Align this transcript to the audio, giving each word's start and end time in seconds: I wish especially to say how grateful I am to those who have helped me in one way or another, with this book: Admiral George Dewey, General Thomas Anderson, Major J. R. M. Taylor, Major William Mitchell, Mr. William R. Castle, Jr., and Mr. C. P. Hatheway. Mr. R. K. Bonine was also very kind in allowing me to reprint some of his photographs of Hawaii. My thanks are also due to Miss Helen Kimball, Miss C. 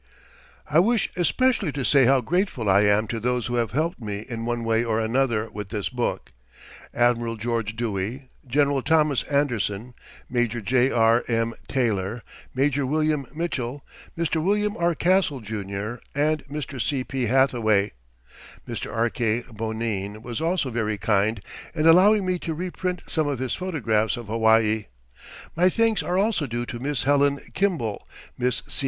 I 0.67 0.79
wish 0.79 1.11
especially 1.15 1.71
to 1.73 1.85
say 1.85 2.05
how 2.05 2.21
grateful 2.21 2.67
I 2.67 2.81
am 2.81 3.05
to 3.05 3.19
those 3.19 3.45
who 3.45 3.57
have 3.57 3.69
helped 3.69 4.01
me 4.01 4.21
in 4.27 4.45
one 4.45 4.63
way 4.63 4.83
or 4.83 4.99
another, 4.99 5.47
with 5.51 5.69
this 5.69 5.89
book: 5.89 6.31
Admiral 6.91 7.35
George 7.35 7.75
Dewey, 7.75 8.23
General 8.47 8.81
Thomas 8.81 9.21
Anderson, 9.25 9.93
Major 10.27 10.59
J. 10.59 10.89
R. 10.89 11.23
M. 11.27 11.53
Taylor, 11.67 12.23
Major 12.55 12.83
William 12.83 13.27
Mitchell, 13.35 13.85
Mr. 14.17 14.41
William 14.43 14.75
R. 14.75 14.95
Castle, 14.95 15.39
Jr., 15.39 15.97
and 16.15 16.43
Mr. 16.47 16.81
C. 16.81 17.03
P. 17.03 17.27
Hatheway. 17.27 17.91
Mr. 18.67 18.91
R. 18.91 19.11
K. 19.11 19.43
Bonine 19.51 20.23
was 20.23 20.41
also 20.41 20.71
very 20.71 20.97
kind 20.97 21.41
in 21.75 21.85
allowing 21.85 22.25
me 22.25 22.39
to 22.39 22.55
reprint 22.55 23.03
some 23.07 23.27
of 23.27 23.37
his 23.37 23.53
photographs 23.53 24.17
of 24.17 24.25
Hawaii. 24.29 24.85
My 25.55 25.69
thanks 25.69 26.01
are 26.01 26.17
also 26.17 26.47
due 26.47 26.65
to 26.65 26.79
Miss 26.79 27.03
Helen 27.03 27.39
Kimball, 27.53 28.07
Miss 28.35 28.63
C. 28.67 28.79